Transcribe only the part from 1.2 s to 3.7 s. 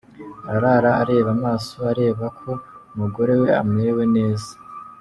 amaso areba ko umugore we